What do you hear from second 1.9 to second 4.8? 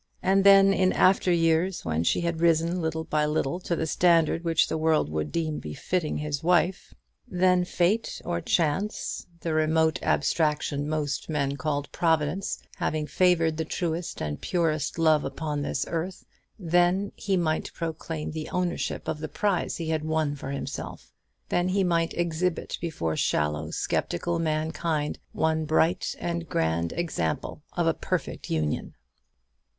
she had risen little by little to the standard which the